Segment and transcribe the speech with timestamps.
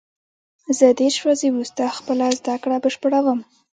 [0.77, 3.39] زه دېرش ورځې وروسته خپله زده کړه بشپړوم.